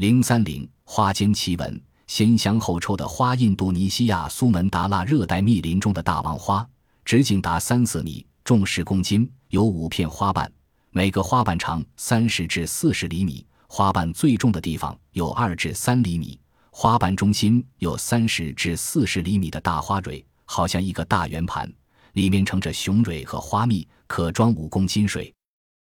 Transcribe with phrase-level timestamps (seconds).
[0.00, 6.66] 零三零花间奇闻：先香后臭的花，印度尼西亚苏门答腊热带密林中的大王花，
[7.04, 10.50] 直径达三四米，重十公斤，有五片花瓣，
[10.88, 16.40] 每个花瓣长三十至四十厘米，花瓣最重的地方有二至三厘米，
[16.70, 21.70] 花瓣中心有三十至四十厘米的大花蕊，好像一个大圆盘，
[22.14, 25.30] 里面盛着雄蕊和花蜜，可装五公斤水。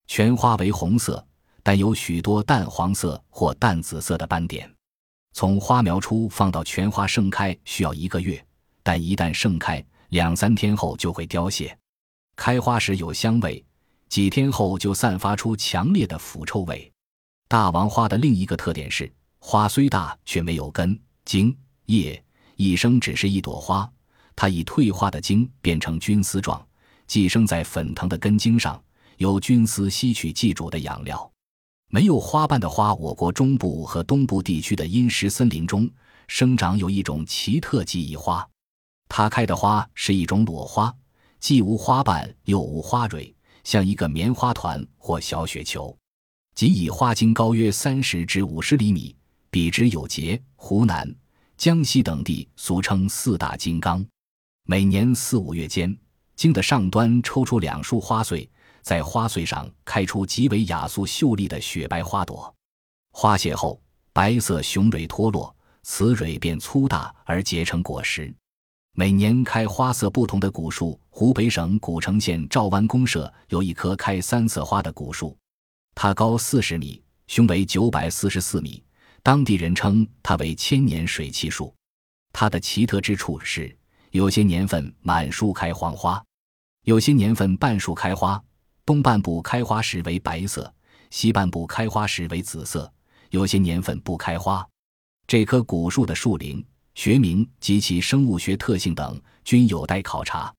[0.07, 1.23] 全花为红色。
[1.67, 4.73] 但有许多淡黄色或淡紫色的斑点。
[5.33, 8.41] 从花苗出放到全花盛开需要一个月，
[8.83, 11.77] 但一旦盛开，两三天后就会凋谢。
[12.37, 13.61] 开花时有香味，
[14.07, 16.89] 几天后就散发出强烈的腐臭味。
[17.49, 21.53] 大王花的另一个特点是，花虽大却没有根、茎、
[21.87, 22.23] 叶，
[22.55, 23.91] 一生只是一朵花。
[24.37, 26.65] 它以退化的茎变成菌丝状，
[27.07, 28.81] 寄生在粉藤的根茎上，
[29.17, 31.29] 由菌丝吸取寄主的养料。
[31.89, 35.89] 没有花瓣的花，我国中部和东部地区的阴湿森林中
[36.27, 38.45] 生长有一种奇特记忆花，
[39.07, 40.93] 它开的花是一种裸花，
[41.39, 45.97] 既无花瓣又无花蕊，像一个棉花团或小雪球，
[46.55, 49.15] 即以花茎高约三十至五十厘米，
[49.49, 50.41] 笔直有节。
[50.57, 51.15] 湖南、
[51.55, 54.05] 江西等地俗称四大金刚。
[54.65, 55.97] 每年四五月间，
[56.35, 58.49] 茎的上端抽出两束花穗。
[58.87, 62.55] 在花穗上开出极为雅素秀丽的雪白花朵，
[63.11, 63.77] 花谢后，
[64.13, 68.33] 白色雄蕊脱落，雌蕊变粗大而结成果实。
[68.93, 75.37] 每年开花色不同的古树，湖北省古城县赵湾公社有一棵开三色花的古树，
[75.93, 78.81] 它高四十米，胸围九百四十四米，
[79.21, 81.75] 当地人称它为千年水漆树。
[82.31, 83.77] 它的奇特之处是，
[84.11, 86.23] 有些年份满树开黄花，
[86.85, 88.41] 有些年份半树开花。
[88.87, 90.73] 东半部开花时为白色，
[91.09, 92.89] 西半部开花时为紫色，
[93.31, 94.65] 有些年份不开花。
[95.27, 100.53] 这棵古树的树龄、学名及其生物学特性等均有待考察。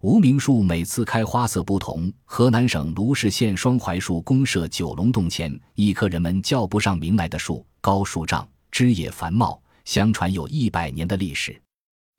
[0.00, 2.10] 无名树每次开花色不同。
[2.24, 11.60] 河南省卢氏县双槐树公社九龙洞前一棵人们叫不上名来的树，高数丈，枝叶繁茂，相传有一百年的历史。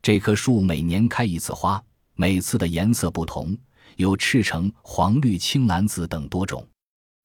[0.04, 1.84] 这棵树每年开一次花，
[2.14, 3.58] 每次的颜色不同。
[3.96, 6.68] 有赤橙、黄绿青蓝紫等多种，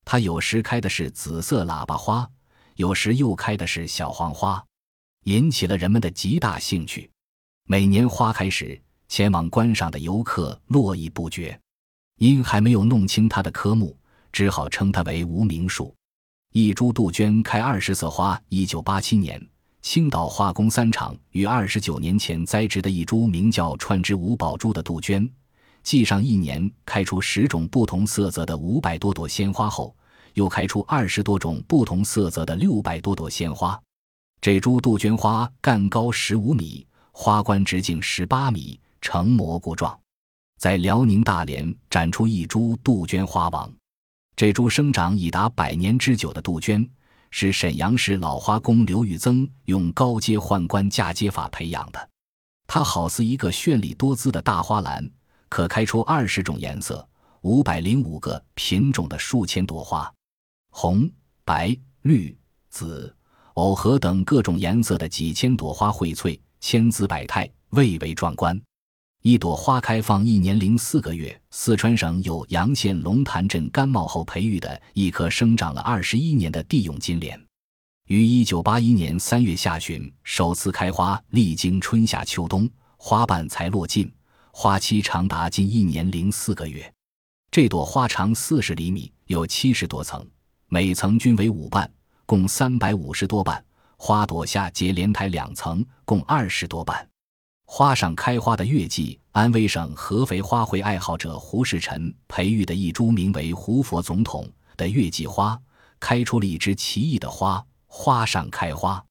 [0.05, 2.27] 它有时开的是紫色喇叭花，
[2.75, 4.63] 有时又开的是小黄花，
[5.25, 7.09] 引起了人们的极大兴趣。
[7.65, 11.59] 每年花开时，前往观赏的游客络绎不绝。
[12.19, 13.97] 因还没有弄清它的科目，
[14.31, 15.93] 只好称它为无名树。
[16.53, 18.39] 一株杜鹃开二十色花。
[18.49, 19.41] 一九八七年，
[19.81, 25.29] 青岛化工三厂于二十九年前栽植的一株名叫串枝五宝珠的杜鹃。
[25.83, 29.95] 继上一年开出十种不同色泽的五百多朵鲜花后，
[30.33, 33.79] 又开出二十多种不同色泽的六百多朵鲜花。
[34.41, 39.97] 这株杜鹃花干高十五米，花冠直径十八米，呈蘑菇状。
[40.59, 43.71] 在辽宁大连展出一株杜鹃花王。
[44.35, 46.89] 这株生长已达百年之久的杜鹃，
[47.29, 52.09] 是沈阳市老花工刘玉增用高阶宦官嫁接法培养的。
[52.65, 55.07] 它好似一个绚丽多姿的大花篮。
[55.53, 57.07] 可开出二十种颜色，
[57.41, 60.11] 五百零五个品种的数千朵花，
[60.71, 61.07] 红、
[61.45, 62.35] 白、绿、
[62.71, 63.15] 紫、
[63.53, 68.59] 藕荷等各种颜色的几千朵花荟萃，千姿百态，蔚为壮观。
[69.21, 71.39] 一朵花开放一年零四个月。
[71.51, 77.39] 四川省有阳县龙潭镇干茂后培育的一棵生长了二十一年的地永金莲，
[78.07, 84.11] 于一九八一年三月下旬首次开花，历经春夏秋冬，花瓣才落尽。
[84.55, 86.93] 花期长达近一年零四个月，
[87.49, 90.25] 这朵花长四十厘米，有七十多层，
[90.67, 91.91] 每层均为五瓣，
[92.27, 93.61] 共三百五十多瓣。
[93.97, 97.05] 花朵下结连台两层，共二十多瓣。
[97.65, 104.47] 花上开花的月季，安徽省合肥花卉爱好者胡世臣培育的一株名为“胡佛总统”
[104.77, 105.59] 的月季花，
[105.99, 107.65] 开出了一枝奇异的花。
[107.87, 109.03] 花上开花，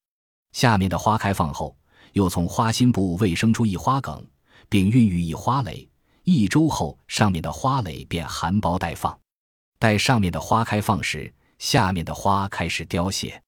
[0.52, 1.76] 下面的花开放后，
[2.12, 4.24] 又从花心部未生出一花梗。
[4.72, 5.86] 并孕育一花蕾，
[6.24, 9.20] 一周后，上面的花蕾便含苞待放。
[9.78, 13.38] 待上面的花开放时，下面的花开始凋谢。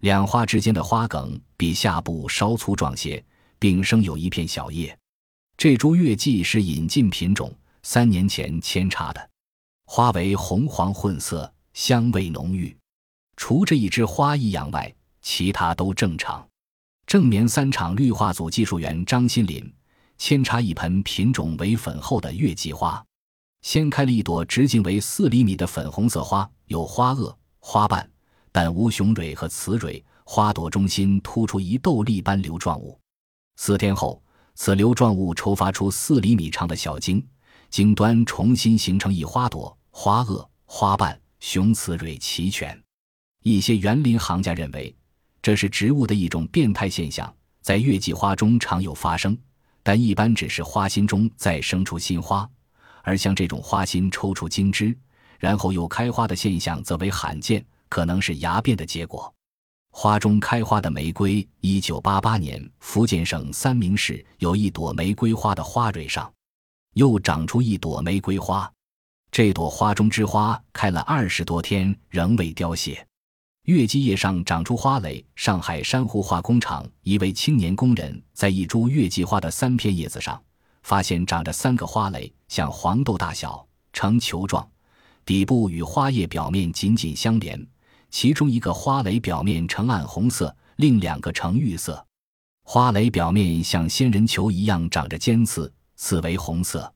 [0.00, 3.22] 两花之间的花梗比下部稍粗壮些，
[3.58, 4.98] 并生有一片小叶。
[5.58, 9.30] 这株月季是引进品种，三年前扦插的，
[9.84, 12.74] 花为红黄混色，香味浓郁。
[13.36, 14.90] 除这一枝花异样外，
[15.20, 16.48] 其他都正常。
[17.06, 19.70] 正棉三厂绿化组技术员张新林。
[20.22, 23.04] 扦插一盆品种为粉厚的月季花，
[23.62, 28.08] 先开了一朵直径为四厘米的粉红色花，有花萼、花瓣，
[28.52, 32.96] 但无雄蕊和雌蕊，花朵中心突出一豆粒般瘤状物。
[33.56, 34.22] 四天后，
[34.54, 37.26] 此瘤状物抽发出四厘米长的小茎，
[37.68, 42.80] 茎端重新形成一花朵，花萼、花瓣、雄雌蕊齐全。
[43.42, 44.94] 一些园林行家认为，
[45.42, 49.36] 这是植物的一种变态现象，在月季花中常有发生，
[49.82, 52.48] 但一般只是花心中再生出新花，
[53.02, 54.96] 而像这种花心抽出茎枝，
[55.38, 59.32] 然后又开花的现象则为罕见，可能是芽变的结果。
[59.90, 66.32] 花中开花的玫瑰，一九八八年，福建省三明市有一朵玫瑰花的花蕊上，
[66.94, 68.72] 又长出一朵玫瑰花，
[69.30, 73.06] 这朵花中之花开了二十多天，仍未凋谢。
[73.64, 75.24] 月季叶上长出花蕾。
[75.36, 80.42] 上海珊瑚化工厂一位青年工人在一株月季花的三片叶子上，
[80.82, 84.68] 发现长着三个花蕾，像黄豆大小，呈球状，
[85.24, 87.64] 底部与花叶表面紧紧相连。
[88.10, 92.04] 其中一个花蕾表面呈暗红色，另两个呈绿色。
[92.64, 96.92] 花蕾表面像仙人球一样长着尖刺，刺为红色。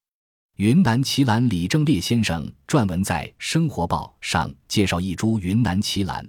[0.56, 6.26] 云南奇兰李正烈先生撰文在《生活报》上介绍一株云南奇兰。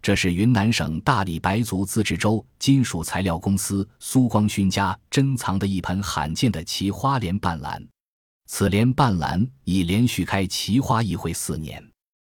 [0.00, 7.86] 这是云南省大理白族自治州金属材料公司苏光勋家珍藏的一盆罕见的奇花莲瓣兰。
[8.46, 11.86] 此莲瓣兰已连续开奇花一会四年，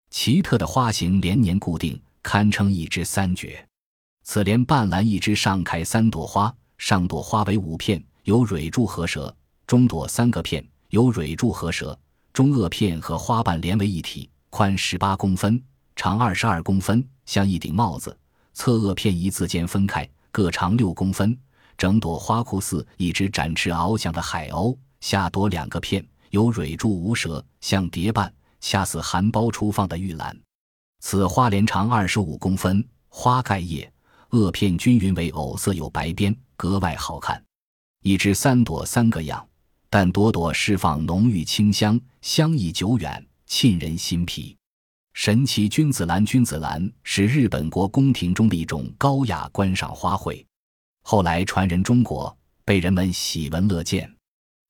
[0.09, 3.63] 奇特的花型连年固定，堪称一枝三绝。
[4.23, 9.31] 此莲瓣兰一枝上开三朵花，上朵花为五片，有蕊柱合舌；
[9.67, 11.95] 中朵三个片，有蕊柱合舌；
[12.33, 15.61] 中萼片和花瓣连为一体，宽十八公分，
[15.95, 17.07] 长二十二公分。
[17.29, 18.17] 像一顶帽子，
[18.53, 21.37] 侧萼片一字间分开，各长六公分。
[21.77, 24.75] 整朵花酷似一只展翅翱翔的海鸥。
[24.99, 30.35] 下朵两个片，有蕊柱无舌，像蝶瓣，恰似含苞初放的玉兰。
[31.01, 33.93] 此花连长二十五公分，花盖叶，
[34.31, 37.39] 萼片均匀为藕色，有白边，格外好看。
[38.01, 39.47] 一枝三朵三个样，
[39.91, 44.57] 但朵朵释放浓郁清香，香意久远，沁人心脾。
[45.21, 50.45] 神奇君子兰，君子兰是日本国宫廷中的一种高雅观赏花卉，
[51.03, 52.33] 后来传人中国，
[52.63, 54.09] 被人们喜闻乐见。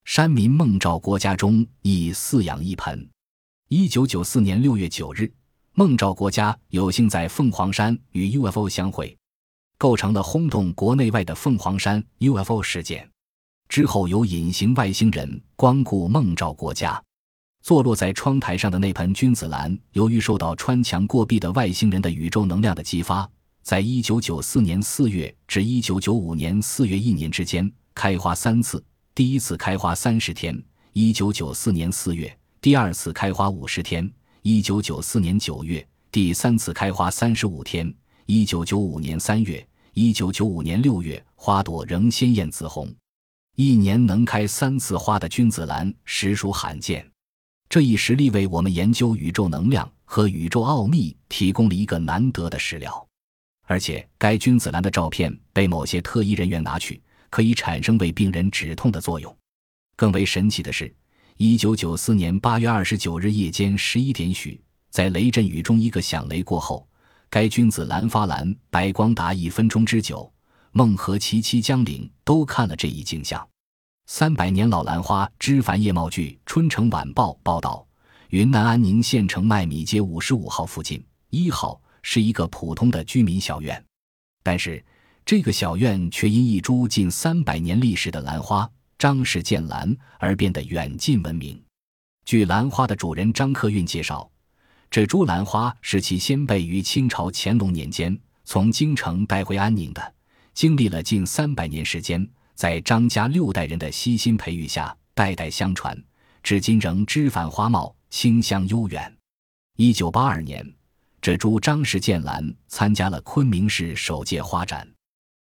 [0.05, 3.07] 山民孟兆国家中亦饲养一盆。
[3.67, 5.31] 一九九四年六月九日，
[5.73, 9.15] 孟兆国家有幸在凤凰山与 UFO 相会，
[9.77, 13.07] 构成了轰动国内外的凤凰山 UFO 事件。
[13.67, 16.99] 之后有隐形外星人光顾孟兆国家。
[17.69, 23.29] 坐落在窗台上的那盆君子兰，由于受到穿墙过壁的外星人的宇宙能量的激发，
[23.61, 28.83] 在一九九四年四月至一九九五年四月一年之间开花三次。
[29.13, 30.59] 第一次开花三十天，
[30.93, 32.27] 一九九四年四月；
[32.59, 34.11] 第二次开花五十天，
[34.41, 35.79] 一九九四年九月；
[36.11, 37.93] 第三次开花三十五天，
[38.25, 39.63] 一九九五年三月。
[39.93, 42.91] 一九九五年六月，花朵仍鲜艳紫红。
[43.57, 47.07] 一年能开三次花的君子兰，实属罕见。
[47.69, 53.07] 这一实例为我们研究宇宙能量和宇宙奥秘提供了一个难得的史料，
[53.67, 56.99] 而且该君子兰的照片被某些特异人员拿去，
[57.29, 59.37] 可以产生为病人止痛的作用。
[59.95, 60.91] 更为神奇的是，
[61.37, 66.87] 一九九四年八月二十九日夜间十一点许，在雷阵雨中一个响雷过后，
[67.29, 70.31] 该君子兰发蓝白光达一分钟之久。
[70.71, 73.47] 孟和其妻江岭都看了这一景象。
[74.11, 76.09] 三百年老兰花枝繁叶茂。
[76.09, 77.85] 据《春城晚报》报道，
[78.29, 83.85] 云南安宁县城麦米街五十五号附近一号是一个普通的居民小院，
[84.41, 84.83] 但是
[85.23, 91.61] 这个小院却因一株近三百年历史的兰花张氏剑兰而变得远近闻名。
[92.25, 94.27] 据兰花的主人张克运介绍，
[94.89, 100.15] 这株兰花是其先辈于清朝乾隆年间从京城带回安宁的，
[100.55, 102.27] 经历了近三百年时间。
[102.59, 105.97] 在张家六代人的悉心培育下，代代相传，
[106.43, 109.17] 至今仍枝繁花茂，清香悠远。
[109.77, 110.75] 一九八二年，
[111.21, 114.85] 这株张氏剑兰参加了昆明市首届花展，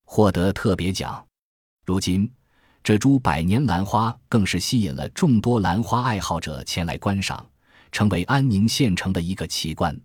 [0.06, 1.25] 获得特别奖。
[1.84, 2.32] 如今，
[2.84, 7.44] 这株百年兰花更是吸引了众多兰花爱好者前来观赏，
[7.92, 10.00] 成为安宁县城的一个奇观。